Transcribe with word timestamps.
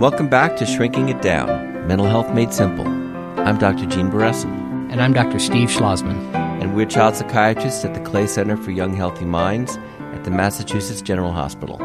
Welcome 0.00 0.30
back 0.30 0.56
to 0.56 0.64
Shrinking 0.64 1.10
It 1.10 1.20
Down 1.20 1.86
Mental 1.86 2.06
Health 2.06 2.32
Made 2.32 2.54
Simple. 2.54 2.88
I'm 2.88 3.58
Dr. 3.58 3.84
Gene 3.84 4.10
Beresin. 4.10 4.90
And 4.90 4.98
I'm 4.98 5.12
Dr. 5.12 5.38
Steve 5.38 5.68
Schlozman. 5.68 6.34
And 6.34 6.74
we're 6.74 6.86
child 6.86 7.16
psychiatrists 7.16 7.84
at 7.84 7.92
the 7.92 8.00
Clay 8.00 8.26
Center 8.26 8.56
for 8.56 8.70
Young 8.70 8.94
Healthy 8.94 9.26
Minds 9.26 9.76
at 10.14 10.24
the 10.24 10.30
Massachusetts 10.30 11.02
General 11.02 11.32
Hospital. 11.32 11.76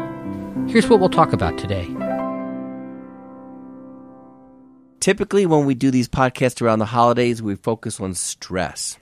Here's 0.66 0.88
what 0.88 0.98
we'll 0.98 1.10
talk 1.10 1.34
about 1.34 1.58
today. 1.58 1.84
Typically, 5.00 5.44
when 5.44 5.66
we 5.66 5.74
do 5.74 5.90
these 5.90 6.08
podcasts 6.08 6.62
around 6.62 6.78
the 6.78 6.86
holidays, 6.86 7.42
we 7.42 7.54
focus 7.54 8.00
on 8.00 8.14
stress. 8.14 8.96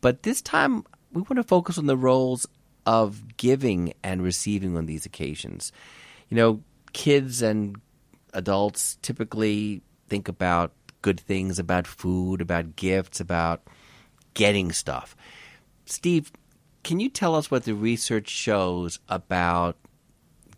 But 0.00 0.24
this 0.24 0.42
time, 0.42 0.84
we 1.12 1.22
want 1.22 1.36
to 1.36 1.44
focus 1.44 1.78
on 1.78 1.86
the 1.86 1.96
roles 1.96 2.48
of 2.86 3.36
giving 3.36 3.94
and 4.02 4.20
receiving 4.20 4.76
on 4.76 4.86
these 4.86 5.06
occasions. 5.06 5.70
You 6.28 6.36
know, 6.36 6.60
kids 6.92 7.40
and 7.40 7.76
adults 8.32 8.98
typically 9.02 9.82
think 10.08 10.28
about 10.28 10.72
good 11.02 11.20
things, 11.20 11.58
about 11.58 11.86
food, 11.86 12.40
about 12.40 12.76
gifts, 12.76 13.20
about 13.20 13.62
getting 14.34 14.72
stuff. 14.72 15.16
Steve, 15.84 16.32
can 16.82 17.00
you 17.00 17.08
tell 17.08 17.34
us 17.34 17.50
what 17.50 17.64
the 17.64 17.74
research 17.74 18.28
shows 18.28 18.98
about 19.08 19.76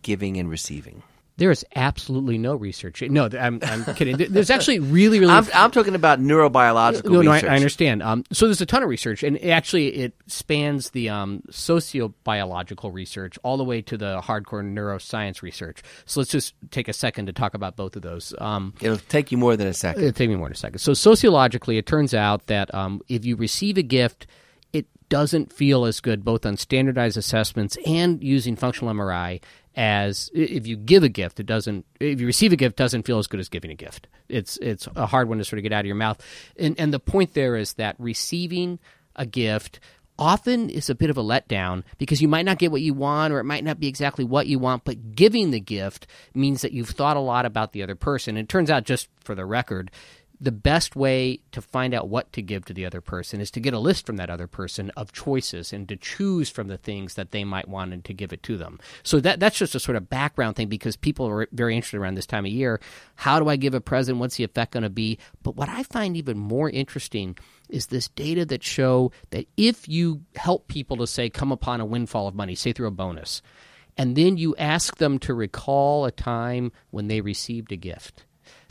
giving 0.03 0.37
and 0.37 0.51
receiving? 0.51 1.03
There 1.37 1.51
is 1.51 1.65
absolutely 1.75 2.39
no 2.39 2.55
research. 2.55 3.03
No, 3.03 3.29
I'm, 3.39 3.59
I'm 3.63 3.85
kidding. 3.97 4.17
There's 4.17 4.51
actually 4.51 4.79
really, 4.79 5.19
really. 5.19 5.33
I'm, 5.33 5.47
I'm 5.53 5.73
talking 5.73 5.97
about 5.97 6.21
neurobiological 6.21 7.11
no, 7.11 7.23
no, 7.23 7.33
research. 7.33 7.51
I, 7.51 7.55
I 7.55 7.57
understand. 7.57 8.05
Um, 8.05 8.25
so 8.31 8.47
there's 8.47 8.61
a 8.61 8.67
ton 8.67 8.85
of 8.85 8.89
research, 8.89 9.25
and 9.25 9.43
actually 9.45 9.89
it 9.89 10.15
spans 10.29 10.91
the 10.91 11.09
um, 11.09 11.43
sociobiological 11.51 12.93
research 12.93 13.37
all 13.43 13.57
the 13.57 13.65
way 13.65 13.83
to 13.83 13.97
the 13.97 14.21
hardcore 14.21 14.63
neuroscience 14.63 15.43
research. 15.43 15.83
So 16.05 16.21
let's 16.21 16.31
just 16.31 16.55
take 16.71 16.87
a 16.87 16.93
second 16.93 17.27
to 17.27 17.33
talk 17.33 17.55
about 17.55 17.75
both 17.75 17.97
of 17.97 18.03
those. 18.03 18.33
Um, 18.39 18.73
It'll 18.81 18.97
take 18.97 19.33
you 19.33 19.39
more 19.39 19.57
than 19.57 19.67
a 19.67 19.75
second. 19.75 20.03
It'll 20.03 20.15
take 20.15 20.31
me 20.31 20.37
more 20.37 20.47
than 20.47 20.55
a 20.55 20.57
second. 20.57 20.79
So 20.79 20.95
sociologically, 20.95 21.79
it 21.79 21.87
turns 21.87 22.15
out 22.15 22.47
that 22.47 22.73
um, 22.73 23.01
if 23.09 23.25
you 23.25 23.35
receive 23.35 23.77
a 23.77 23.83
gift, 23.83 24.29
it 24.73 24.87
doesn't 25.09 25.53
feel 25.53 25.85
as 25.85 26.01
good 26.01 26.25
both 26.25 26.47
on 26.47 26.57
standardized 26.57 27.17
assessments 27.17 27.77
and 27.85 28.23
using 28.23 28.55
functional 28.55 28.95
MRI 28.95 29.41
as 29.77 30.31
if 30.33 30.67
you 30.67 30.77
give 30.77 31.03
a 31.03 31.09
gift, 31.09 31.41
it 31.41 31.47
doesn't. 31.47 31.85
If 32.01 32.21
you 32.21 32.27
receive 32.27 32.53
a 32.53 32.57
gift, 32.57 32.77
doesn't 32.77 33.05
feel 33.05 33.19
as 33.19 33.27
good 33.27 33.41
as 33.41 33.49
giving 33.49 33.71
a 33.71 33.75
gift. 33.75 34.07
It's 34.29 34.57
it's 34.59 34.89
a 34.95 35.07
hard 35.07 35.29
one 35.29 35.39
to 35.39 35.45
sort 35.45 35.59
of 35.59 35.63
get 35.65 35.73
out 35.73 35.81
of 35.81 35.87
your 35.87 35.97
mouth. 35.97 36.25
And 36.59 36.79
and 36.79 36.93
the 36.93 37.01
point 37.01 37.35
there 37.35 37.57
is 37.57 37.75
that 37.75 37.97
receiving 37.99 38.79
a 39.17 39.27
gift 39.27 39.81
often 40.19 40.71
is 40.71 40.89
a 40.91 40.95
bit 40.95 41.11
of 41.11 41.19
a 41.19 41.23
letdown 41.23 41.83
because 41.99 42.23
you 42.23 42.29
might 42.29 42.45
not 42.45 42.59
get 42.59 42.71
what 42.71 42.83
you 42.83 42.95
want 42.95 43.33
or 43.33 43.41
it 43.41 43.45
might 43.45 43.65
not 43.65 43.81
be 43.81 43.89
exactly 43.89 44.25
what 44.25 44.47
you 44.47 44.61
want 44.61 44.85
but 44.85 45.17
giving 45.17 45.51
the 45.51 45.59
gift 45.59 46.07
means 46.35 46.63
that 46.63 46.73
you've 46.73 46.91
thought 46.91 47.17
a 47.17 47.21
lot 47.21 47.45
about 47.45 47.73
the 47.73 47.83
other 47.83 47.97
person 47.97 48.37
and 48.37 48.45
it 48.45 48.49
turns 48.49 48.71
out 48.71 48.85
just 48.85 49.09
for 49.25 49.35
the 49.35 49.45
record 49.45 49.91
the 50.45 50.53
best 50.53 50.95
way 50.95 51.41
to 51.53 51.63
find 51.63 51.95
out 51.95 52.09
what 52.09 52.33
to 52.35 52.43
give 52.43 52.67
to 52.67 52.75
the 52.75 52.85
other 52.85 53.01
person 53.01 53.41
is 53.41 53.51
to 53.51 53.61
get 53.61 53.73
a 53.73 53.79
list 53.79 54.05
from 54.05 54.17
that 54.17 54.29
other 54.29 54.47
person 54.47 54.91
of 54.97 55.13
choices 55.13 55.73
and 55.73 55.89
to 55.89 55.97
choose 55.97 56.51
from 56.51 56.69
the 56.69 56.77
things 56.77 57.15
that 57.15 57.31
they 57.31 57.45
might 57.45 57.67
want 57.67 57.93
and 57.95 58.05
to 58.05 58.13
give 58.13 58.33
it 58.33 58.43
to 58.43 58.59
them. 58.59 58.79
So 59.03 59.21
that 59.21 59.41
that's 59.41 59.59
just 59.59 59.75
a 59.75 59.81
sort 59.81 59.97
of 59.97 60.11
background 60.11 60.57
thing 60.57 60.69
because 60.69 60.97
people 60.97 61.27
are 61.27 61.49
very 61.53 61.75
interested 61.75 61.99
around 61.99 62.15
this 62.15 62.27
time 62.27 62.45
of 62.45 62.53
year. 62.53 62.81
How 63.17 63.41
do 63.41 63.49
I 63.49 63.57
give 63.57 63.75
a 63.75 63.81
present? 63.81 64.19
What's 64.19 64.37
the 64.37 64.45
effect 64.45 64.73
going 64.73 64.83
to 64.83 64.91
be? 64.91 65.19
But 65.43 65.57
what 65.57 65.69
I 65.71 65.83
find 65.83 66.17
even 66.17 66.39
more 66.39 66.69
interesting 66.69 67.39
is 67.71 67.87
this 67.87 68.09
data 68.09 68.45
that 68.47 68.63
show 68.63 69.13
that 69.31 69.47
if 69.57 69.89
you 69.89 70.23
help 70.37 70.69
people 70.69 70.99
to 70.99 71.07
say 71.07 71.31
come 71.31 71.53
upon 71.53 71.81
a 71.81 71.87
windfall 71.87 72.29
of 72.29 72.35
money, 72.35 72.55
say 72.55 72.73
through 72.73 72.89
a 72.89 72.93
bonus, 72.93 73.41
and 73.97 74.15
then 74.15 74.37
you 74.37 74.55
ask 74.57 74.99
them 74.99 75.19
to 75.21 75.33
recall 75.33 76.05
a 76.05 76.11
time 76.11 76.71
when 76.91 77.09
they 77.09 77.23
received 77.23 77.73
a 77.73 77.77
gift 77.77 78.25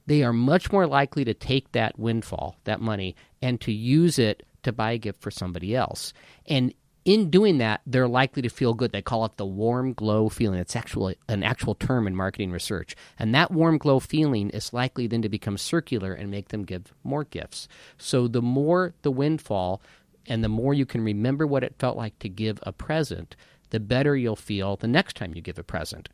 they 0.05 0.23
are 0.23 0.33
much 0.33 0.71
more 0.71 0.87
likely 0.87 1.23
to 1.25 1.33
take 1.33 1.71
that 1.71 1.97
windfall, 1.97 2.57
that 2.65 2.81
money, 2.81 3.15
and 3.41 3.59
to 3.61 3.71
use 3.71 4.19
it 4.19 4.43
to 4.63 4.71
buy 4.71 4.91
a 4.91 4.97
gift 4.97 5.21
for 5.21 5.31
somebody 5.31 5.75
else. 5.75 6.13
And 6.47 6.73
in 7.05 7.29
doing 7.29 7.57
that, 7.57 7.81
they're 7.85 8.07
likely 8.07 8.41
to 8.43 8.49
feel 8.49 8.73
good. 8.73 8.91
They 8.91 9.01
call 9.01 9.25
it 9.25 9.35
the 9.35 9.45
warm 9.45 9.93
glow 9.93 10.29
feeling. 10.29 10.59
It's 10.59 10.75
actually 10.75 11.17
an 11.27 11.43
actual 11.43 11.75
term 11.75 12.07
in 12.07 12.15
marketing 12.15 12.51
research. 12.51 12.95
And 13.19 13.35
that 13.35 13.51
warm 13.51 13.77
glow 13.77 13.99
feeling 13.99 14.49
is 14.51 14.73
likely 14.73 15.07
then 15.07 15.21
to 15.21 15.29
become 15.29 15.57
circular 15.57 16.13
and 16.13 16.31
make 16.31 16.49
them 16.49 16.63
give 16.63 16.93
more 17.03 17.25
gifts. 17.25 17.67
So 17.97 18.27
the 18.27 18.41
more 18.41 18.93
the 19.01 19.11
windfall 19.11 19.81
and 20.27 20.43
the 20.43 20.49
more 20.49 20.73
you 20.73 20.85
can 20.85 21.01
remember 21.01 21.45
what 21.45 21.63
it 21.63 21.75
felt 21.77 21.97
like 21.97 22.17
to 22.19 22.29
give 22.29 22.59
a 22.63 22.71
present, 22.71 23.35
the 23.71 23.81
better 23.81 24.15
you'll 24.15 24.37
feel 24.37 24.77
the 24.77 24.87
next 24.87 25.17
time 25.17 25.33
you 25.35 25.41
give 25.41 25.59
a 25.59 25.63
present. 25.63 26.07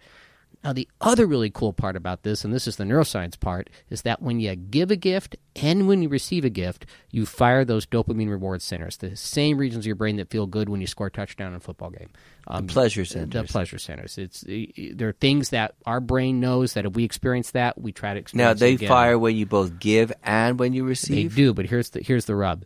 Now, 0.62 0.74
the 0.74 0.90
other 1.00 1.26
really 1.26 1.50
cool 1.50 1.72
part 1.72 1.96
about 1.96 2.24
this, 2.24 2.44
and 2.44 2.54
this 2.54 2.68
is 2.68 2.76
the 2.76 2.84
neuroscience 2.84 3.40
part, 3.40 3.70
is 3.90 4.02
that 4.02 4.22
when 4.22 4.42
you 4.42 4.54
give 4.58 4.92
a 4.92 4.98
gift 4.98 5.38
and 5.56 5.88
when 5.88 6.02
you 6.02 6.10
receive 6.10 6.44
a 6.44 6.50
gift, 6.50 6.86
you 7.12 7.26
fire 7.26 7.64
those 7.64 7.86
dopamine 7.86 8.30
reward 8.30 8.62
centers, 8.62 8.98
the 8.98 9.16
same 9.16 9.58
regions 9.58 9.84
of 9.84 9.88
your 9.88 9.96
brain 9.96 10.18
that 10.18 10.30
feel 10.30 10.48
good 10.48 10.68
when 10.68 10.82
you 10.82 10.88
score 10.88 11.08
a 11.08 11.12
touchdown 11.12 11.52
in 11.52 11.56
a 11.56 11.60
football 11.62 11.90
game. 11.92 12.10
Um, 12.48 12.68
the 12.68 12.74
pleasure 12.74 13.06
centers. 13.06 13.48
The 13.48 13.52
pleasure 13.52 13.78
centers. 13.78 14.18
It's 14.18 14.42
there 14.42 15.08
are 15.08 15.14
things 15.14 15.52
that 15.52 15.76
our 15.86 16.02
brain 16.02 16.42
knows 16.42 16.74
that 16.74 16.86
if 16.86 16.94
we 16.94 17.06
experience 17.06 17.52
that, 17.52 17.80
we 17.80 17.94
try 17.94 18.14
to 18.14 18.20
experience. 18.20 18.60
Now 18.60 18.66
they 18.66 18.76
fire 18.76 19.18
when 19.18 19.38
you 19.38 19.46
both 19.46 19.80
give 19.80 20.12
and 20.24 20.60
when 20.60 20.74
you 20.74 20.84
receive. 20.84 21.36
They 21.36 21.42
do, 21.42 21.54
but 21.54 21.68
here's 21.68 21.92
the 21.92 22.02
here's 22.02 22.26
the 22.26 22.36
rub. 22.36 22.66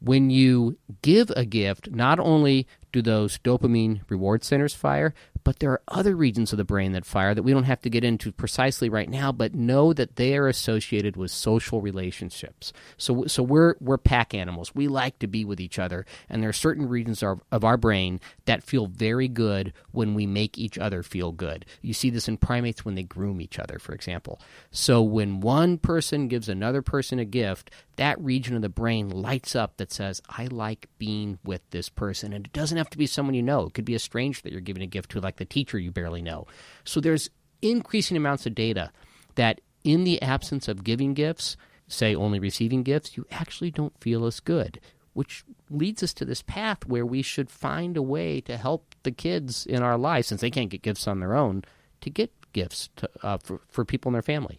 When 0.00 0.30
you 0.30 0.78
give 1.02 1.30
a 1.36 1.44
gift, 1.44 1.90
not 1.90 2.18
only 2.18 2.66
do 2.92 3.02
those 3.02 3.38
dopamine 3.38 4.02
reward 4.08 4.44
centers 4.44 4.74
fire, 4.74 5.14
but 5.46 5.60
there 5.60 5.70
are 5.70 5.82
other 5.86 6.16
regions 6.16 6.52
of 6.52 6.56
the 6.56 6.64
brain 6.64 6.90
that 6.90 7.06
fire 7.06 7.32
that 7.32 7.44
we 7.44 7.52
don't 7.52 7.62
have 7.62 7.80
to 7.80 7.88
get 7.88 8.02
into 8.02 8.32
precisely 8.32 8.88
right 8.88 9.08
now, 9.08 9.30
but 9.30 9.54
know 9.54 9.92
that 9.92 10.16
they 10.16 10.36
are 10.36 10.48
associated 10.48 11.16
with 11.16 11.30
social 11.30 11.80
relationships. 11.80 12.72
So, 12.96 13.26
so 13.26 13.44
we're, 13.44 13.76
we're 13.80 13.96
pack 13.96 14.34
animals. 14.34 14.74
We 14.74 14.88
like 14.88 15.20
to 15.20 15.28
be 15.28 15.44
with 15.44 15.60
each 15.60 15.78
other, 15.78 16.04
and 16.28 16.42
there 16.42 16.50
are 16.50 16.52
certain 16.52 16.88
regions 16.88 17.22
of, 17.22 17.42
of 17.52 17.62
our 17.62 17.76
brain 17.76 18.18
that 18.46 18.64
feel 18.64 18.88
very 18.88 19.28
good 19.28 19.72
when 19.92 20.14
we 20.14 20.26
make 20.26 20.58
each 20.58 20.78
other 20.78 21.04
feel 21.04 21.30
good. 21.30 21.64
You 21.80 21.94
see 21.94 22.10
this 22.10 22.26
in 22.26 22.38
primates 22.38 22.84
when 22.84 22.96
they 22.96 23.04
groom 23.04 23.40
each 23.40 23.60
other, 23.60 23.78
for 23.78 23.92
example. 23.92 24.40
So 24.72 25.00
when 25.00 25.40
one 25.40 25.78
person 25.78 26.26
gives 26.26 26.48
another 26.48 26.82
person 26.82 27.20
a 27.20 27.24
gift, 27.24 27.70
that 27.96 28.20
region 28.20 28.56
of 28.56 28.62
the 28.62 28.68
brain 28.68 29.08
lights 29.10 29.56
up 29.56 29.76
that 29.76 29.92
says, 29.92 30.20
I 30.28 30.46
like 30.46 30.88
being 30.98 31.38
with 31.44 31.62
this 31.70 31.88
person. 31.88 32.32
And 32.32 32.46
it 32.46 32.52
doesn't 32.52 32.76
have 32.76 32.90
to 32.90 32.98
be 32.98 33.06
someone 33.06 33.34
you 33.34 33.42
know, 33.42 33.66
it 33.66 33.74
could 33.74 33.84
be 33.84 33.94
a 33.94 34.00
stranger 34.00 34.40
that 34.42 34.52
you're 34.52 34.60
giving 34.60 34.82
a 34.82 34.86
gift 34.86 35.10
to, 35.12 35.20
like 35.20 35.35
the 35.36 35.44
teacher 35.44 35.78
you 35.78 35.90
barely 35.90 36.22
know. 36.22 36.46
So 36.84 37.00
there's 37.00 37.30
increasing 37.62 38.16
amounts 38.16 38.46
of 38.46 38.54
data 38.54 38.90
that 39.34 39.60
in 39.84 40.04
the 40.04 40.20
absence 40.22 40.68
of 40.68 40.84
giving 40.84 41.14
gifts, 41.14 41.56
say 41.88 42.14
only 42.14 42.38
receiving 42.38 42.82
gifts, 42.82 43.16
you 43.16 43.26
actually 43.30 43.70
don't 43.70 43.98
feel 44.00 44.26
as 44.26 44.40
good, 44.40 44.80
which 45.12 45.44
leads 45.70 46.02
us 46.02 46.12
to 46.14 46.24
this 46.24 46.42
path 46.42 46.86
where 46.86 47.06
we 47.06 47.22
should 47.22 47.50
find 47.50 47.96
a 47.96 48.02
way 48.02 48.40
to 48.42 48.56
help 48.56 48.94
the 49.02 49.12
kids 49.12 49.64
in 49.64 49.82
our 49.82 49.96
lives, 49.96 50.26
since 50.26 50.40
they 50.40 50.50
can't 50.50 50.70
get 50.70 50.82
gifts 50.82 51.06
on 51.06 51.20
their 51.20 51.34
own, 51.34 51.64
to 52.00 52.10
get 52.10 52.30
gifts 52.52 52.88
to, 52.96 53.08
uh, 53.22 53.38
for, 53.38 53.60
for 53.68 53.84
people 53.84 54.08
in 54.10 54.14
their 54.14 54.22
family. 54.22 54.58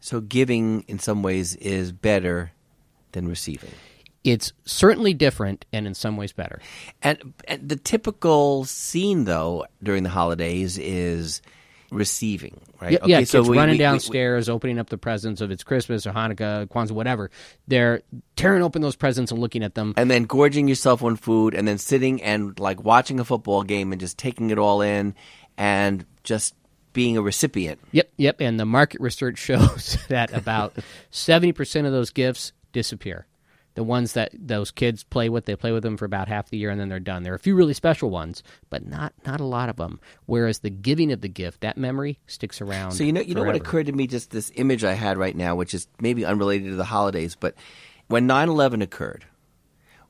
So 0.00 0.20
giving 0.20 0.84
in 0.88 0.98
some 0.98 1.22
ways 1.22 1.56
is 1.56 1.92
better 1.92 2.52
than 3.12 3.28
receiving. 3.28 3.70
It's 4.24 4.52
certainly 4.64 5.14
different 5.14 5.66
and 5.72 5.86
in 5.86 5.94
some 5.94 6.16
ways 6.16 6.32
better. 6.32 6.60
And, 7.02 7.34
and 7.46 7.68
the 7.68 7.76
typical 7.76 8.64
scene, 8.64 9.24
though, 9.24 9.66
during 9.82 10.02
the 10.02 10.08
holidays 10.08 10.78
is 10.78 11.42
receiving, 11.94 12.60
right? 12.80 12.92
Yeah, 12.92 12.98
okay, 12.98 13.10
yeah 13.10 13.24
so 13.24 13.42
we, 13.42 13.56
running 13.56 13.74
we, 13.74 13.78
downstairs, 13.78 14.48
we, 14.48 14.54
opening 14.54 14.78
up 14.78 14.90
the 14.90 14.98
presents 14.98 15.40
of 15.40 15.50
it's 15.50 15.62
Christmas 15.62 16.06
or 16.06 16.12
Hanukkah, 16.12 16.66
Kwanzaa, 16.68 16.92
whatever. 16.92 17.30
They're 17.68 18.02
tearing 18.36 18.62
open 18.62 18.82
those 18.82 18.96
presents 18.96 19.30
and 19.30 19.40
looking 19.40 19.62
at 19.62 19.74
them, 19.74 19.94
and 19.96 20.10
then 20.10 20.24
gorging 20.24 20.68
yourself 20.68 21.02
on 21.02 21.16
food, 21.16 21.54
and 21.54 21.66
then 21.66 21.78
sitting 21.78 22.22
and 22.22 22.58
like 22.58 22.82
watching 22.82 23.20
a 23.20 23.24
football 23.24 23.62
game 23.62 23.92
and 23.92 24.00
just 24.00 24.18
taking 24.18 24.50
it 24.50 24.58
all 24.58 24.82
in, 24.82 25.14
and 25.56 26.04
just 26.24 26.54
being 26.92 27.16
a 27.16 27.22
recipient. 27.22 27.80
Yep, 27.92 28.10
yep. 28.16 28.40
And 28.40 28.58
the 28.58 28.66
market 28.66 29.00
research 29.00 29.38
shows 29.38 29.96
that 30.08 30.32
about 30.32 30.74
seventy 31.10 31.52
percent 31.52 31.86
of 31.86 31.92
those 31.92 32.10
gifts 32.10 32.52
disappear 32.72 33.26
the 33.74 33.84
ones 33.84 34.12
that 34.12 34.30
those 34.34 34.70
kids 34.70 35.02
play 35.02 35.28
with, 35.28 35.46
they 35.46 35.56
play 35.56 35.72
with 35.72 35.82
them 35.82 35.96
for 35.96 36.04
about 36.04 36.28
half 36.28 36.50
the 36.50 36.56
year 36.56 36.70
and 36.70 36.80
then 36.80 36.88
they're 36.88 37.00
done. 37.00 37.22
There 37.22 37.32
are 37.32 37.36
a 37.36 37.40
few 37.40 37.54
really 37.54 37.74
special 37.74 38.10
ones, 38.10 38.42
but 38.70 38.86
not 38.86 39.12
not 39.26 39.40
a 39.40 39.44
lot 39.44 39.68
of 39.68 39.76
them. 39.76 40.00
Whereas 40.26 40.60
the 40.60 40.70
giving 40.70 41.12
of 41.12 41.20
the 41.20 41.28
gift, 41.28 41.60
that 41.62 41.76
memory 41.76 42.18
sticks 42.26 42.60
around. 42.60 42.92
So 42.92 43.04
you 43.04 43.12
know, 43.12 43.20
you 43.20 43.34
forever. 43.34 43.46
know 43.46 43.52
what 43.52 43.56
occurred 43.60 43.86
to 43.86 43.92
me? 43.92 44.06
Just 44.06 44.30
this 44.30 44.52
image 44.54 44.84
I 44.84 44.92
had 44.92 45.18
right 45.18 45.36
now, 45.36 45.54
which 45.54 45.74
is 45.74 45.88
maybe 46.00 46.24
unrelated 46.24 46.70
to 46.70 46.76
the 46.76 46.84
holidays, 46.84 47.36
but 47.38 47.54
when 48.06 48.28
9/11 48.28 48.82
occurred, 48.82 49.24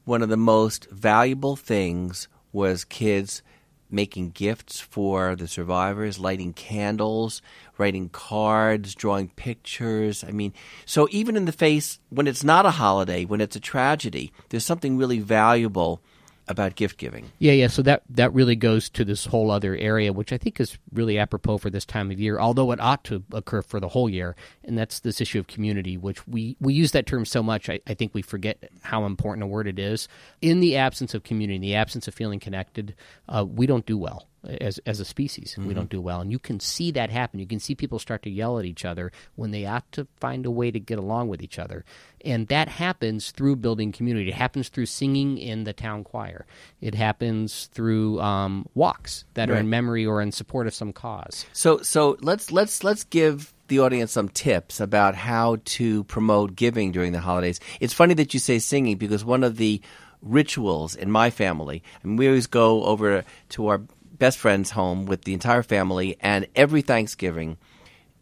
one 0.05 0.23
of 0.23 0.29
the 0.29 0.37
most 0.37 0.91
valuable 0.91 1.57
things 1.57 2.29
was 2.53 2.85
kids 2.85 3.43
making 3.91 4.31
gifts 4.31 4.81
for 4.81 5.37
the 5.37 5.49
survivors, 5.49 6.19
lighting 6.19 6.53
candles, 6.53 7.43
writing 7.79 8.09
cards, 8.09 8.95
drawing 8.95 9.29
pictures. 9.29 10.25
I 10.25 10.31
mean, 10.31 10.53
so 10.85 11.09
even 11.11 11.37
in 11.37 11.45
the 11.45 11.53
face, 11.53 11.99
when 12.11 12.27
it's 12.27 12.45
not 12.45 12.67
a 12.67 12.73
holiday, 12.73 13.25
when 13.25 13.41
it's 13.41 13.57
a 13.57 13.61
tragedy, 13.61 14.33
there's 14.49 14.67
something 14.67 14.97
really 14.97 15.19
valuable 15.21 16.01
about 16.49 16.75
gift 16.75 16.99
giving. 16.99 17.31
Yeah, 17.39 17.53
yeah. 17.53 17.69
So 17.69 17.83
that 17.83 18.03
that 18.11 18.33
really 18.35 18.57
goes 18.57 18.89
to 18.91 19.05
this 19.05 19.27
whole 19.27 19.51
other 19.51 19.77
area, 19.77 20.13
which 20.13 20.33
I 20.33 20.39
think 20.39 20.61
is 20.61 20.79
really 20.93 21.19
apropos 21.19 21.59
for 21.59 21.71
this 21.71 21.85
time 21.85 22.11
of 22.11 22.21
year, 22.21 22.39
although 22.39 22.71
it 22.73 22.81
ought 22.81 23.05
to 23.05 23.23
occur 23.33 23.63
for 23.63 23.81
the 23.81 23.89
whole 23.89 24.09
year, 24.09 24.37
and 24.65 24.77
that's 24.77 25.01
this 25.01 25.21
issue 25.21 25.39
of 25.39 25.47
community, 25.47 25.97
which 25.97 26.27
we 26.29 26.57
we 26.61 26.75
use 26.75 26.93
that 26.93 27.07
term 27.07 27.25
so 27.25 27.43
much, 27.43 27.69
I, 27.69 27.81
I 27.87 27.95
think 27.95 28.15
we 28.15 28.23
forget 28.23 28.71
how 28.83 29.05
important 29.05 29.45
a 29.45 29.47
word 29.47 29.67
it 29.67 29.79
is. 29.79 30.09
In 30.43 30.61
the 30.61 30.77
absence 30.77 31.15
of 31.15 31.23
community, 31.23 31.57
in 31.57 31.63
the 31.63 31.75
absence 31.75 32.09
of 32.09 32.15
feeling 32.15 32.41
connected, 32.41 32.95
uh, 33.29 33.45
we 33.45 33.67
don't 33.67 33.87
do 33.87 33.97
well 33.97 34.29
as 34.61 34.79
as 34.87 35.01
a 35.01 35.05
species. 35.05 35.53
Mm-hmm. 35.53 35.69
We 35.69 35.75
don't 35.75 35.91
do 35.91 36.01
well, 36.01 36.21
and 36.21 36.31
you 36.31 36.39
can 36.39 36.61
see 36.61 36.91
that 36.93 37.11
happen. 37.11 37.41
You 37.41 37.47
can 37.47 37.61
see 37.61 37.75
people 37.75 37.99
start 37.99 38.23
to 38.25 38.31
yell 38.31 38.59
at 38.59 38.65
each 38.65 38.85
other 38.85 39.13
when 39.37 39.51
they 39.51 39.67
ought 39.67 39.91
to 39.93 40.07
find 40.21 40.47
a 40.47 40.51
way 40.51 40.71
to 40.71 40.81
get 40.81 40.99
along 40.99 41.29
with 41.29 41.43
each 41.43 41.59
other, 41.59 41.85
and 42.25 42.49
that 42.49 42.69
happens 42.69 43.31
through 43.31 43.57
building 43.57 43.93
community. 43.93 44.31
It 44.31 44.35
happens 44.35 44.69
through 44.69 44.87
singing 44.87 45.39
in 45.39 45.65
the 45.65 45.73
town 45.73 46.05
choir. 46.05 46.47
It 46.81 46.95
happens 46.95 47.67
through 47.73 48.21
um, 48.21 48.67
walks 48.75 49.25
that 49.35 49.49
right. 49.49 49.57
are 49.57 49.61
in 49.61 49.71
memory 49.71 50.07
or 50.07 50.21
in 50.21 50.33
support 50.33 50.67
of 50.67 50.75
some 50.75 50.93
cause. 50.93 51.47
So 51.53 51.79
so 51.79 52.17
let's 52.21 52.53
let's 52.53 52.85
let's 52.85 53.05
give 53.05 53.53
the 53.69 53.81
audience 53.81 54.13
some 54.13 54.29
tips 54.29 54.81
about 54.81 55.15
how 55.15 55.57
to 55.65 56.05
promote 56.05 56.55
giving 56.55 56.93
during 56.93 57.13
the 57.13 57.21
holidays. 57.21 57.61
It's 57.81 57.95
funny 57.95 58.15
that 58.15 58.35
you 58.35 58.41
say 58.41 58.59
singing 58.59 58.97
because 58.97 59.25
one 59.25 59.43
of 59.43 59.57
the 59.57 59.81
rituals 60.25 60.95
in 60.95 61.11
my 61.11 61.31
family, 61.31 61.83
and 62.03 62.19
we 62.19 62.27
always 62.27 62.47
go 62.47 62.85
over 62.85 63.25
to 63.51 63.67
our 63.69 63.83
best 64.19 64.39
friend's 64.39 64.71
home 64.71 65.07
with 65.07 65.23
the 65.23 65.33
entire 65.33 65.63
family, 65.63 66.17
and 66.21 66.47
every 66.55 66.83
Thanksgiving 66.83 67.57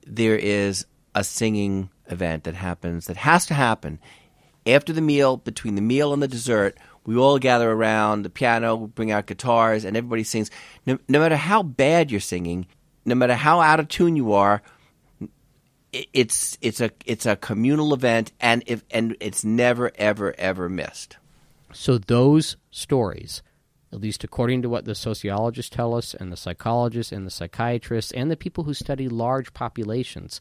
there 0.06 0.36
is 0.36 0.86
a 1.14 1.22
singing 1.22 1.90
event 2.08 2.44
that 2.44 2.54
happens 2.54 3.06
that 3.06 3.16
has 3.16 3.46
to 3.46 3.54
happen 3.54 3.98
after 4.66 4.92
the 4.92 5.00
meal, 5.00 5.36
between 5.36 5.74
the 5.74 5.82
meal 5.82 6.12
and 6.12 6.22
the 6.22 6.28
dessert. 6.28 6.76
We 7.04 7.16
all 7.16 7.38
gather 7.38 7.70
around 7.70 8.22
the 8.22 8.30
piano, 8.30 8.76
we 8.76 8.86
bring 8.86 9.10
out 9.10 9.26
guitars, 9.26 9.84
and 9.84 9.96
everybody 9.96 10.24
sings. 10.24 10.50
No, 10.86 10.98
no 11.08 11.20
matter 11.20 11.36
how 11.36 11.62
bad 11.62 12.10
you're 12.10 12.20
singing, 12.20 12.66
no 13.04 13.14
matter 13.14 13.34
how 13.34 13.60
out 13.60 13.80
of 13.80 13.88
tune 13.88 14.16
you 14.16 14.32
are, 14.32 14.62
it's 15.92 16.56
it's 16.60 16.80
a 16.80 16.90
it's 17.04 17.26
a 17.26 17.36
communal 17.36 17.92
event, 17.92 18.32
and 18.40 18.62
if 18.66 18.84
and 18.90 19.16
it's 19.20 19.44
never 19.44 19.90
ever 19.96 20.34
ever 20.38 20.68
missed. 20.68 21.16
So 21.72 21.98
those 21.98 22.56
stories 22.70 23.42
at 23.92 24.00
least 24.00 24.24
according 24.24 24.62
to 24.62 24.68
what 24.68 24.84
the 24.84 24.94
sociologists 24.94 25.74
tell 25.74 25.94
us, 25.94 26.14
and 26.14 26.32
the 26.32 26.36
psychologists, 26.36 27.12
and 27.12 27.26
the 27.26 27.30
psychiatrists, 27.30 28.12
and 28.12 28.30
the 28.30 28.36
people 28.36 28.64
who 28.64 28.74
study 28.74 29.08
large 29.08 29.52
populations, 29.52 30.40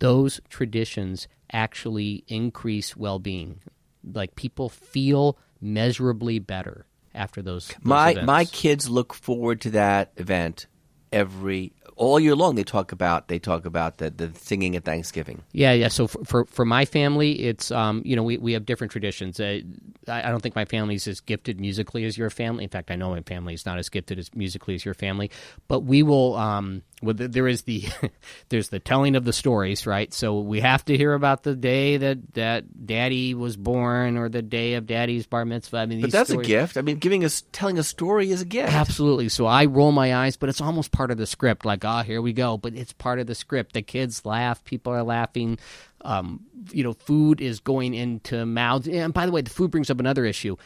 those 0.00 0.40
traditions 0.48 1.28
actually 1.52 2.24
increase 2.28 2.96
well 2.96 3.18
being. 3.18 3.60
Like 4.02 4.34
people 4.34 4.68
feel 4.68 5.38
measurably 5.60 6.38
better 6.40 6.86
after 7.14 7.40
those. 7.40 7.68
those 7.68 7.76
my 7.84 8.10
events. 8.10 8.26
my 8.26 8.44
kids 8.44 8.88
look 8.88 9.14
forward 9.14 9.60
to 9.60 9.70
that 9.70 10.12
event 10.16 10.66
every 11.12 11.72
all 11.94 12.18
year 12.18 12.34
long 12.34 12.54
they 12.54 12.64
talk 12.64 12.90
about 12.90 13.28
they 13.28 13.38
talk 13.38 13.64
about 13.66 13.98
the, 13.98 14.10
the 14.10 14.32
singing 14.34 14.74
at 14.76 14.84
Thanksgiving. 14.84 15.42
Yeah, 15.52 15.72
yeah. 15.72 15.88
So 15.88 16.06
for 16.06 16.24
for, 16.24 16.44
for 16.46 16.64
my 16.64 16.84
family, 16.84 17.44
it's 17.44 17.70
um, 17.70 18.02
you 18.04 18.16
know 18.16 18.22
we, 18.22 18.38
we 18.38 18.52
have 18.54 18.66
different 18.66 18.90
traditions. 18.90 19.38
Uh, 19.38 19.60
I, 20.08 20.28
I, 20.28 20.30
don't 20.30 20.40
think 20.40 20.54
my 20.56 20.64
family 20.64 20.94
is 20.94 21.06
as 21.06 21.20
gifted 21.20 21.60
musically 21.60 22.04
as 22.04 22.16
your 22.18 22.30
family. 22.30 22.64
In 22.64 22.70
fact, 22.70 22.90
I 22.90 22.96
know 22.96 23.10
my 23.10 23.22
family 23.22 23.54
is 23.54 23.66
not 23.66 23.78
as 23.78 23.88
gifted 23.88 24.18
as 24.18 24.34
musically 24.34 24.74
as 24.74 24.84
your 24.84 24.94
family. 24.94 25.30
But 25.68 25.80
we 25.80 26.02
will 26.02 26.36
um, 26.36 26.82
well, 27.02 27.14
there 27.16 27.48
is 27.48 27.62
the 27.62 27.84
there's 28.48 28.68
the 28.68 28.78
telling 28.78 29.16
of 29.16 29.24
the 29.24 29.32
stories, 29.32 29.86
right? 29.86 30.12
So 30.14 30.38
we 30.40 30.60
have 30.60 30.84
to 30.84 30.96
hear 30.96 31.14
about 31.14 31.42
the 31.42 31.56
day 31.56 31.96
that 31.96 32.34
that 32.34 32.86
Daddy 32.86 33.34
was 33.34 33.56
born 33.56 34.16
or 34.16 34.28
the 34.28 34.42
day 34.42 34.74
of 34.74 34.86
Daddy's 34.86 35.26
bar 35.26 35.44
mitzvah. 35.44 35.78
I 35.78 35.86
mean, 35.86 36.00
but 36.00 36.12
that's 36.12 36.30
stories, 36.30 36.46
a 36.46 36.48
gift. 36.48 36.76
I 36.76 36.82
mean, 36.82 36.98
giving 36.98 37.24
us 37.24 37.42
telling 37.52 37.78
a 37.78 37.82
story 37.82 38.30
is 38.30 38.42
a 38.42 38.46
gift. 38.46 38.72
Absolutely. 38.72 39.28
So 39.28 39.46
I 39.46 39.64
roll 39.64 39.90
my 39.90 40.14
eyes, 40.14 40.36
but 40.36 40.48
it's 40.48 40.60
almost 40.60 40.92
part 40.92 41.10
of 41.10 41.18
the 41.18 41.26
script. 41.26 41.64
Like, 41.64 41.84
ah, 41.84 42.00
oh, 42.00 42.02
here 42.04 42.22
we 42.22 42.32
go. 42.32 42.56
But 42.56 42.74
it's 42.74 42.92
part 42.92 43.18
of 43.18 43.26
the 43.26 43.34
script. 43.34 43.72
The 43.72 43.82
kids 43.82 44.24
laugh. 44.24 44.62
People 44.64 44.92
are 44.92 45.02
laughing. 45.02 45.58
Um, 46.04 46.40
you 46.72 46.82
know, 46.82 46.92
food 46.92 47.40
is 47.40 47.60
going 47.60 47.94
into 47.94 48.44
mouths. 48.46 48.88
And 48.88 49.14
by 49.14 49.26
the 49.26 49.32
way, 49.32 49.40
the 49.40 49.50
food 49.50 49.70
brings 49.70 49.90
up 49.90 50.00
another 50.00 50.24
issue. 50.24 50.56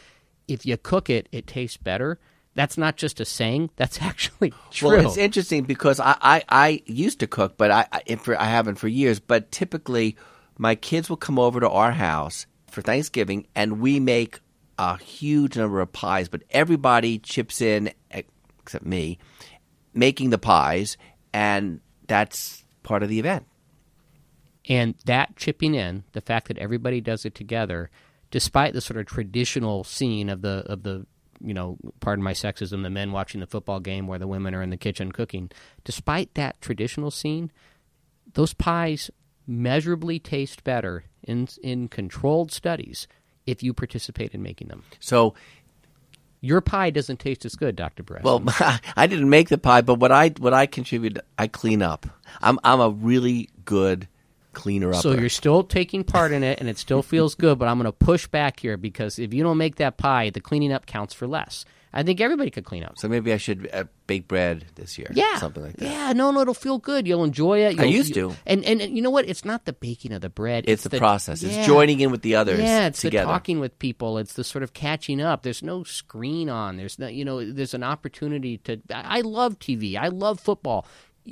If 0.47 0.65
you 0.65 0.77
cook 0.77 1.09
it, 1.09 1.29
it 1.31 1.47
tastes 1.47 1.77
better 1.77 2.19
that's 2.57 2.75
not 2.75 2.97
just 2.97 3.19
a 3.19 3.25
saying. 3.25 3.69
That's 3.75 4.01
actually 4.01 4.51
true. 4.71 4.89
Well, 4.89 5.07
it's 5.07 5.15
interesting 5.17 5.63
because 5.63 5.99
I, 5.99 6.17
I, 6.19 6.43
I 6.49 6.83
used 6.87 7.19
to 7.19 7.27
cook, 7.27 7.55
but 7.55 7.71
I 7.71 7.85
I, 7.91 8.15
for, 8.15 8.37
I 8.37 8.45
haven't 8.45 8.75
for 8.75 8.87
years. 8.87 9.19
But 9.19 9.51
typically, 9.51 10.17
my 10.57 10.73
kids 10.73 11.07
will 11.07 11.17
come 11.17 11.37
over 11.37 11.59
to 11.59 11.69
our 11.69 11.91
house 11.91 12.47
for 12.71 12.81
Thanksgiving, 12.81 13.45
and 13.55 13.79
we 13.79 13.99
make 13.99 14.39
a 14.79 14.97
huge 14.97 15.55
number 15.55 15.79
of 15.79 15.93
pies. 15.93 16.27
But 16.27 16.43
everybody 16.49 17.19
chips 17.19 17.61
in 17.61 17.91
except 18.09 18.85
me, 18.85 19.19
making 19.93 20.31
the 20.31 20.39
pies, 20.39 20.97
and 21.31 21.79
that's 22.07 22.65
part 22.81 23.03
of 23.03 23.09
the 23.09 23.19
event. 23.19 23.45
And 24.67 24.95
that 25.05 25.35
chipping 25.35 25.75
in, 25.75 26.03
the 26.11 26.21
fact 26.21 26.47
that 26.49 26.57
everybody 26.57 26.99
does 27.01 27.25
it 27.25 27.35
together, 27.35 27.89
despite 28.31 28.73
the 28.73 28.81
sort 28.81 28.99
of 28.99 29.05
traditional 29.05 29.83
scene 29.83 30.29
of 30.29 30.41
the 30.41 30.63
of 30.67 30.83
the 30.83 31.05
you 31.39 31.53
know, 31.53 31.77
pardon 31.99 32.23
my 32.23 32.33
sexism, 32.33 32.83
the 32.83 32.89
men 32.89 33.11
watching 33.11 33.41
the 33.41 33.47
football 33.47 33.79
game 33.79 34.07
where 34.07 34.19
the 34.19 34.27
women 34.27 34.55
are 34.55 34.61
in 34.63 34.71
the 34.71 34.77
kitchen 34.77 35.11
cooking. 35.11 35.51
Despite 35.83 36.33
that 36.33 36.59
traditional 36.61 37.11
scene, 37.11 37.51
those 38.33 38.53
pies 38.53 39.11
measurably 39.45 40.19
taste 40.19 40.63
better 40.63 41.05
in 41.23 41.47
in 41.63 41.87
controlled 41.87 42.51
studies 42.51 43.07
if 43.45 43.63
you 43.63 43.73
participate 43.73 44.33
in 44.33 44.41
making 44.41 44.67
them. 44.67 44.83
So 44.99 45.35
your 46.41 46.61
pie 46.61 46.89
doesn't 46.89 47.19
taste 47.19 47.45
as 47.45 47.55
good, 47.55 47.75
Doctor 47.75 48.03
Bress. 48.03 48.23
Well, 48.23 48.43
I 48.95 49.07
didn't 49.07 49.29
make 49.29 49.49
the 49.49 49.57
pie, 49.57 49.81
but 49.81 49.95
what 49.95 50.11
I 50.11 50.29
what 50.37 50.53
I 50.53 50.65
contribute, 50.65 51.19
I 51.37 51.47
clean 51.47 51.81
up. 51.81 52.05
I'm 52.41 52.59
I'm 52.63 52.81
a 52.81 52.89
really 52.89 53.49
good 53.63 54.07
cleaner 54.57 54.93
up. 54.93 55.01
So 55.01 55.11
you're 55.11 55.29
still 55.29 55.63
taking 55.63 56.03
part 56.03 56.31
in 56.31 56.43
it, 56.43 56.59
and 56.59 56.67
it 56.67 56.77
still 56.77 57.03
feels 57.03 57.35
good. 57.35 57.59
But 57.59 57.67
I'm 57.67 57.77
going 57.77 57.85
to 57.85 57.91
push 57.91 58.27
back 58.27 58.59
here 58.59 58.75
because 58.75 59.19
if 59.19 59.33
you 59.33 59.43
don't 59.43 59.57
make 59.57 59.75
that 59.75 59.97
pie, 59.97 60.31
the 60.31 60.41
cleaning 60.41 60.73
up 60.73 60.85
counts 60.85 61.13
for 61.13 61.27
less. 61.27 61.63
I 61.93 62.03
think 62.03 62.19
everybody 62.19 62.51
could 62.51 62.65
clean 62.65 62.83
up. 62.83 62.97
So 62.97 63.07
maybe 63.07 63.33
I 63.33 63.37
should 63.37 63.69
uh, 63.73 63.85
bake 64.07 64.27
bread 64.27 64.65
this 64.75 64.97
year. 64.97 65.09
Yeah, 65.13 65.37
something 65.37 65.63
like 65.63 65.77
that. 65.77 65.89
Yeah, 65.89 66.13
no, 66.13 66.31
no, 66.31 66.41
it'll 66.41 66.53
feel 66.53 66.77
good. 66.77 67.07
You'll 67.07 67.23
enjoy 67.23 67.59
it. 67.59 67.75
You'll, 67.75 67.81
I 67.81 67.85
used 67.85 68.15
you, 68.15 68.29
to, 68.29 68.35
and, 68.45 68.63
and 68.65 68.81
and 68.81 68.95
you 68.95 69.01
know 69.01 69.09
what? 69.09 69.27
It's 69.27 69.45
not 69.45 69.65
the 69.65 69.73
baking 69.73 70.11
of 70.11 70.21
the 70.21 70.29
bread. 70.29 70.65
It's, 70.65 70.73
it's 70.73 70.83
the, 70.83 70.89
the, 70.89 70.97
process. 70.99 71.41
Yeah. 71.41 71.57
It's 71.57 71.65
joining 71.65 72.01
in 72.01 72.11
with 72.11 72.21
the 72.21 72.35
others. 72.35 72.59
Yeah, 72.59 72.87
it's 72.87 73.01
together. 73.01 73.25
the 73.25 73.31
talking 73.31 73.59
with 73.59 73.79
people. 73.79 74.17
It's 74.17 74.33
the 74.33 74.43
sort 74.43 74.63
of 74.63 74.73
catching 74.73 75.21
up. 75.21 75.43
There's 75.43 75.63
no 75.63 75.83
screen 75.83 76.49
on. 76.49 76.77
There's 76.77 76.99
no, 76.99 77.07
you 77.07 77.23
know, 77.23 77.51
there's 77.51 77.73
an 77.73 77.83
opportunity 77.83 78.57
to. 78.59 78.79
I 78.93 79.21
love 79.21 79.57
TV. 79.57 79.97
I 79.97 80.09
love 80.09 80.39
football 80.39 80.85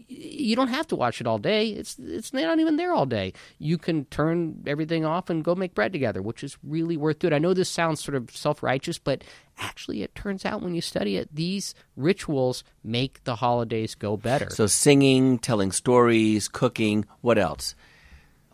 you 0.08 0.56
don't 0.56 0.68
have 0.68 0.88
to 0.88 0.96
watch 0.96 1.22
it 1.22 1.28
all 1.28 1.38
day. 1.38 1.70
It's 1.70 1.98
it's 2.00 2.34
not 2.34 2.60
even 2.60 2.76
there 2.76 2.94
all 2.94 3.06
day. 3.06 3.34
You 3.60 3.78
can 3.78 4.06
turn 4.06 4.64
everything 4.68 5.06
off 5.06 5.30
and 5.30 5.44
go 5.44 5.56
make 5.56 5.74
bread 5.74 5.94
together, 5.94 6.22
which 6.22 6.44
is 6.44 6.58
really 6.64 6.98
worth 6.98 7.20
doing. 7.20 7.34
I 7.34 7.40
know 7.40 7.54
this 7.54 7.70
sounds 7.70 8.04
sort 8.04 8.16
of 8.16 8.36
self 8.36 8.62
righteous, 8.62 8.98
but 8.98 9.24
actually, 9.58 10.04
it 10.04 10.14
turns 10.16 10.46
out 10.46 10.62
when 10.62 10.76
you 10.76 10.82
study 10.82 11.18
it, 11.18 11.30
these 11.34 11.74
rituals 11.96 12.64
make 12.84 13.24
the 13.24 13.36
holidays 13.36 13.96
go 13.96 14.18
better. 14.18 14.50
So 14.50 14.68
singing, 14.68 15.40
telling 15.40 15.72
stories, 15.72 16.48
cooking. 16.48 17.06
What 17.22 17.38
else? 17.38 17.76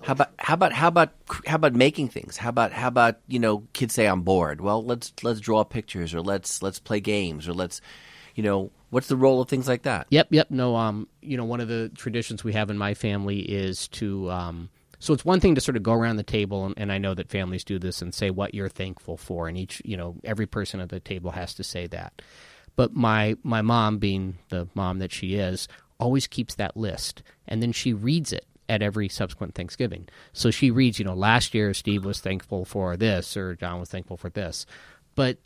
How 0.04 0.14
about 0.14 0.34
how 0.38 0.54
about 0.54 0.74
how 0.74 0.88
about 0.88 1.14
how 1.46 1.56
about 1.56 1.74
making 1.74 2.10
things? 2.10 2.38
How 2.38 2.50
about 2.50 2.72
how 2.72 2.88
about 2.88 3.18
you 3.28 3.40
know 3.40 3.64
kids 3.74 3.94
say 3.94 4.06
I'm 4.06 4.22
bored. 4.22 4.62
Well, 4.62 4.84
let's 4.84 5.14
let's 5.24 5.40
draw 5.40 5.64
pictures 5.64 6.14
or 6.14 6.22
let's 6.22 6.62
let's 6.62 6.80
play 6.80 7.00
games 7.00 7.48
or 7.48 7.54
let's 7.54 7.82
you 8.36 8.44
know 8.44 8.72
What's 8.92 9.08
the 9.08 9.16
role 9.16 9.42
of 9.42 9.48
things 9.48 9.70
like 9.70 9.84
that? 9.84 10.08
Yep, 10.10 10.28
yep. 10.32 10.52
No, 10.52 10.76
um, 10.76 11.08
you 11.22 11.38
know, 11.38 11.46
one 11.46 11.62
of 11.62 11.70
the 11.70 11.90
traditions 11.96 12.44
we 12.44 12.52
have 12.54 12.70
in 12.70 12.78
my 12.78 12.94
family 12.94 13.40
is 13.40 13.88
to, 13.90 14.30
um, 14.30 14.70
so 15.00 15.14
it's 15.14 15.24
one 15.24 15.40
thing 15.40 15.56
to 15.56 15.62
sort 15.62 15.78
of 15.78 15.84
go 15.84 15.94
around 15.94 16.18
the 16.18 16.24
table, 16.24 16.66
and, 16.66 16.76
and 16.78 16.92
I 16.92 16.98
know 16.98 17.14
that 17.14 17.30
families 17.30 17.64
do 17.64 17.80
this 17.80 18.02
and 18.02 18.14
say 18.14 18.30
what 18.30 18.54
you're 18.54 18.68
thankful 18.68 19.16
for, 19.16 19.48
and 19.48 19.58
each, 19.58 19.82
you 19.86 19.96
know, 19.96 20.18
every 20.26 20.46
person 20.46 20.82
at 20.82 20.90
the 20.90 21.00
table 21.00 21.32
has 21.32 21.54
to 21.54 21.64
say 21.64 21.88
that. 21.88 22.22
But 22.76 22.94
my 22.94 23.38
my 23.44 23.62
mom, 23.62 23.98
being 23.98 24.38
the 24.50 24.68
mom 24.76 25.00
that 25.00 25.14
she 25.14 25.36
is, 25.36 25.70
always 25.98 26.28
keeps 26.28 26.56
that 26.56 26.76
list, 26.76 27.24
and 27.48 27.64
then 27.64 27.72
she 27.72 27.94
reads 27.94 28.34
it 28.34 28.46
at 28.68 28.82
every 28.82 29.08
subsequent 29.08 29.56
Thanksgiving. 29.56 30.10
So 30.34 30.52
she 30.52 30.70
reads, 30.70 31.00
you 31.00 31.06
know, 31.06 31.14
last 31.14 31.54
year 31.54 31.74
Steve 31.74 32.04
was 32.04 32.20
thankful 32.20 32.66
for 32.66 32.98
this, 32.98 33.38
or 33.38 33.56
John 33.56 33.80
was 33.80 33.90
thankful 33.90 34.18
for 34.18 34.30
this, 34.30 34.66
but 35.16 35.38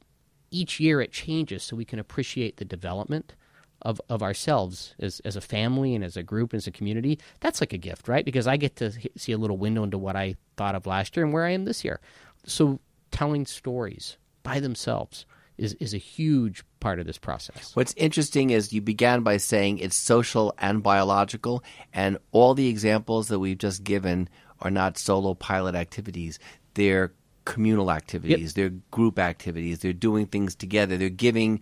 each 0.56 0.80
year 0.80 1.02
it 1.02 1.12
changes 1.12 1.64
so 1.64 1.76
we 1.76 1.86
can 1.86 2.00
appreciate 2.00 2.58
the 2.58 2.66
development 2.66 3.36
of, 3.82 4.02
of 4.10 4.24
ourselves 4.24 4.96
as, 5.00 5.20
as 5.26 5.36
a 5.36 5.42
family 5.42 5.94
and 5.94 6.04
as 6.04 6.18
a 6.18 6.24
group 6.24 6.54
and 6.54 6.58
as 6.58 6.68
a 6.68 6.72
community. 6.72 7.20
That's 7.42 7.62
like 7.62 7.74
a 7.74 7.78
gift, 7.78 8.08
right? 8.08 8.26
Because 8.26 8.48
I 8.48 8.58
get 8.58 8.78
to 8.78 8.92
see 9.18 9.34
a 9.34 9.38
little 9.38 9.58
window 9.58 9.84
into 9.84 9.98
what 9.98 10.16
I 10.16 10.36
thought 10.58 10.76
of 10.76 10.86
last 10.86 11.16
year 11.16 11.26
and 11.26 11.34
where 11.34 11.46
I 11.46 11.52
am 11.52 11.66
this 11.66 11.84
year. 11.84 12.00
So 12.46 12.80
telling 13.12 13.46
stories 13.46 14.18
by 14.44 14.60
themselves 14.60 15.26
is, 15.58 15.74
is 15.76 15.94
a 15.94 15.98
huge 15.98 16.64
part 16.80 17.00
of 17.00 17.06
this 17.06 17.18
process. 17.18 17.76
What's 17.76 17.94
interesting 17.98 18.50
is 18.50 18.74
you 18.74 18.82
began 18.82 19.24
by 19.24 19.38
saying 19.38 19.80
it's 19.80 19.96
social 19.96 20.54
and 20.58 20.84
biological, 20.84 21.64
and 21.94 22.18
all 22.32 22.54
the 22.54 22.68
examples 22.68 23.28
that 23.28 23.40
we've 23.40 23.58
just 23.58 23.84
given 23.84 24.30
are 24.62 24.72
not 24.72 24.98
solo 24.98 25.34
pilot 25.34 25.76
activities. 25.76 26.40
They're 26.74 27.14
communal 27.46 27.92
activities, 27.92 28.54
they're 28.54 28.74
group 28.92 29.20
activities, 29.20 29.80
they're 29.80 29.94
doing 29.94 30.26
things 30.26 30.56
together, 30.56 30.98
they're 30.98 31.10
giving 31.10 31.62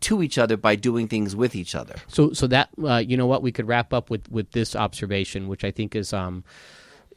to 0.00 0.22
each 0.22 0.36
other 0.36 0.56
by 0.56 0.74
doing 0.74 1.08
things 1.08 1.34
with 1.34 1.54
each 1.54 1.74
other. 1.74 1.94
So, 2.08 2.32
so 2.32 2.46
that 2.48 2.70
uh, 2.84 2.96
you 2.96 3.16
know 3.16 3.26
what 3.26 3.42
we 3.42 3.52
could 3.52 3.68
wrap 3.68 3.92
up 3.92 4.10
with 4.10 4.30
with 4.30 4.50
this 4.52 4.74
observation, 4.76 5.48
which 5.48 5.64
I 5.64 5.70
think 5.70 5.94
is 5.94 6.12
um, 6.12 6.44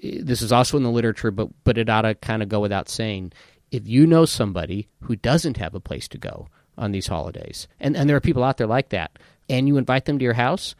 this 0.01 0.41
is 0.41 0.51
also 0.51 0.77
in 0.77 0.83
the 0.83 0.91
literature, 0.91 1.31
but 1.31 1.49
but 1.63 1.77
it 1.77 1.89
ought 1.89 2.03
to 2.03 2.15
kind 2.15 2.43
of 2.43 2.49
go 2.49 2.59
without 2.59 2.89
saying. 2.89 3.33
If 3.71 3.87
you 3.87 4.05
know 4.05 4.25
somebody 4.25 4.87
who 5.01 5.15
doesn't 5.15 5.57
have 5.57 5.73
a 5.75 5.79
place 5.79 6.07
to 6.09 6.17
go 6.17 6.47
on 6.77 6.91
these 6.91 7.07
holidays, 7.07 7.67
and 7.79 7.97
and 7.97 8.07
there 8.07 8.15
are 8.15 8.21
people 8.21 8.43
out 8.43 8.57
there 8.57 8.67
like 8.67 8.89
that, 8.89 9.17
and 9.49 9.67
you 9.67 9.77
invite 9.77 10.05
them 10.05 10.19
to 10.19 10.23
your 10.23 10.33
house, 10.33 10.75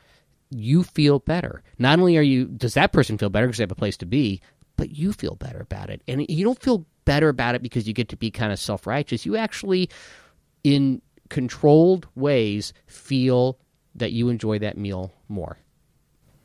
you 0.52 0.84
feel 0.84 1.20
better. 1.20 1.64
Not 1.80 2.00
only 2.00 2.16
are 2.18 2.22
you 2.22 2.46
does 2.46 2.76
that 2.76 2.94
person 2.94 3.18
feel 3.18 3.30
better 3.30 3.48
because 3.48 3.58
they 3.58 3.64
have 3.64 3.72
a 3.72 3.76
place 3.76 3.98
to 3.98 4.06
be, 4.06 4.40
but 4.78 4.92
you 4.92 5.12
feel 5.14 5.36
better 5.36 5.60
about 5.60 5.90
it, 5.90 6.04
and 6.08 6.26
you 6.30 6.46
don't 6.46 6.62
feel 6.62 6.86
better 7.06 7.30
about 7.30 7.56
it 7.56 7.62
because 7.62 7.88
you 7.88 7.94
get 7.94 8.10
to 8.10 8.18
be 8.18 8.32
kind 8.32 8.52
of 8.52 8.60
self 8.60 8.86
righteous. 8.86 9.26
You 9.26 9.38
actually, 9.38 9.90
in 10.64 11.02
controlled 11.30 12.08
ways, 12.16 12.74
feel 12.88 13.58
that 13.96 14.12
you 14.12 14.30
enjoy 14.30 14.60
that 14.60 14.78
meal 14.78 15.14
more. 15.30 15.58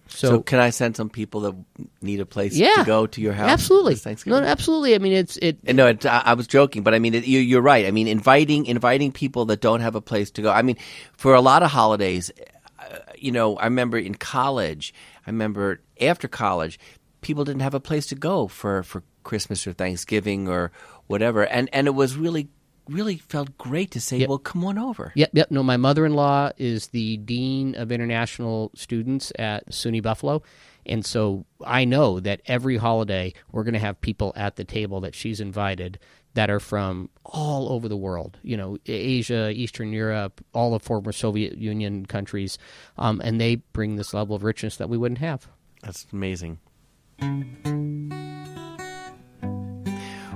So, 0.08 0.28
So, 0.28 0.40
can 0.42 0.58
I 0.58 0.70
send 0.70 0.96
some 0.96 1.08
people 1.08 1.40
that 1.42 1.54
need 2.02 2.20
a 2.20 2.26
place 2.26 2.56
yeah, 2.56 2.74
to 2.76 2.84
go 2.84 3.06
to 3.06 3.20
your 3.20 3.32
house? 3.32 3.50
Absolutely, 3.50 3.94
Thanksgiving? 3.94 4.42
no, 4.42 4.46
absolutely. 4.46 4.94
I 4.96 4.98
mean, 4.98 5.12
it's 5.12 5.36
it. 5.36 5.58
And 5.64 5.76
no, 5.76 5.86
it, 5.86 6.04
I, 6.04 6.22
I 6.26 6.34
was 6.34 6.48
joking, 6.48 6.82
but 6.82 6.94
I 6.94 6.98
mean, 6.98 7.14
it, 7.14 7.26
you, 7.26 7.38
you're 7.38 7.62
right. 7.62 7.86
I 7.86 7.92
mean, 7.92 8.08
inviting 8.08 8.66
inviting 8.66 9.12
people 9.12 9.44
that 9.46 9.60
don't 9.60 9.80
have 9.80 9.94
a 9.94 10.00
place 10.00 10.30
to 10.32 10.42
go. 10.42 10.50
I 10.50 10.62
mean, 10.62 10.76
for 11.16 11.34
a 11.34 11.40
lot 11.40 11.62
of 11.62 11.70
holidays, 11.70 12.32
uh, 12.80 12.98
you 13.16 13.30
know, 13.30 13.56
I 13.56 13.64
remember 13.64 13.98
in 13.98 14.16
college. 14.16 14.92
I 15.26 15.30
remember 15.30 15.80
after 16.00 16.26
college, 16.26 16.80
people 17.20 17.44
didn't 17.44 17.62
have 17.62 17.74
a 17.74 17.80
place 17.80 18.06
to 18.06 18.16
go 18.16 18.48
for 18.48 18.82
for 18.82 19.04
Christmas 19.22 19.66
or 19.66 19.72
Thanksgiving 19.72 20.48
or 20.48 20.72
whatever, 21.06 21.44
and 21.46 21.68
and 21.72 21.86
it 21.86 21.94
was 21.94 22.16
really 22.16 22.48
really 22.88 23.16
felt 23.18 23.56
great 23.56 23.92
to 23.92 24.00
say, 24.00 24.16
Yep. 24.18 24.28
well, 24.28 24.38
come 24.38 24.64
on 24.64 24.76
over. 24.76 25.12
Yep, 25.14 25.30
yep. 25.32 25.50
No, 25.52 25.62
my 25.62 25.76
mother-in-law 25.76 26.50
is 26.58 26.88
the 26.88 27.18
dean 27.18 27.76
of 27.76 27.92
international 27.92 28.72
students 28.74 29.32
at 29.38 29.70
SUNY 29.70 30.02
Buffalo, 30.02 30.42
and 30.86 31.04
so 31.06 31.44
I 31.64 31.84
know 31.84 32.18
that 32.20 32.40
every 32.46 32.78
holiday 32.78 33.32
we're 33.52 33.62
going 33.62 33.74
to 33.74 33.80
have 33.80 34.00
people 34.00 34.32
at 34.34 34.56
the 34.56 34.64
table 34.64 35.00
that 35.02 35.14
she's 35.14 35.40
invited 35.40 36.00
that 36.34 36.50
are 36.50 36.60
from 36.60 37.10
all 37.24 37.70
over 37.72 37.88
the 37.88 37.96
world. 37.96 38.38
You 38.42 38.56
know, 38.56 38.78
Asia, 38.86 39.50
Eastern 39.50 39.92
Europe, 39.92 40.44
all 40.52 40.72
the 40.72 40.80
former 40.80 41.12
Soviet 41.12 41.58
Union 41.58 42.06
countries, 42.06 42.58
um, 42.98 43.20
and 43.22 43.40
they 43.40 43.56
bring 43.56 43.96
this 43.96 44.14
level 44.14 44.34
of 44.34 44.42
richness 44.42 44.76
that 44.78 44.88
we 44.88 44.96
wouldn't 44.96 45.18
have. 45.18 45.46
That's 45.82 46.06
amazing. 46.12 46.58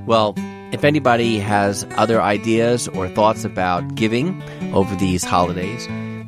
Well, 0.06 0.34
if 0.72 0.84
anybody 0.84 1.38
has 1.38 1.86
other 1.96 2.20
ideas 2.20 2.88
or 2.88 3.08
thoughts 3.08 3.44
about 3.44 3.94
giving 3.94 4.42
over 4.74 4.94
these 4.96 5.24
holidays, 5.24 5.86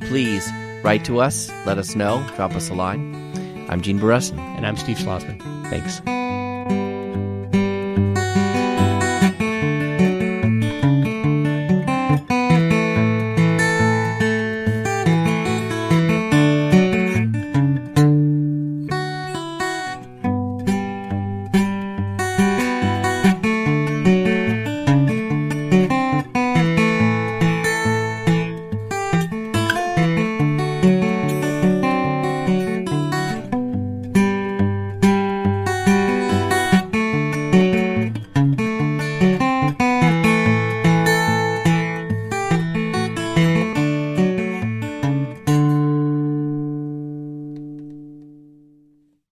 please 0.08 0.50
write 0.82 1.04
to 1.04 1.20
us, 1.20 1.48
let 1.66 1.78
us 1.78 1.96
know, 1.96 2.24
drop 2.36 2.52
us 2.52 2.70
a 2.70 2.74
line. 2.74 3.14
I'm 3.68 3.80
Gene 3.80 3.98
Beresin. 3.98 4.38
And 4.38 4.66
I'm 4.66 4.76
Steve 4.76 4.98
Schlozman. 4.98 5.40
Thanks. 5.68 6.00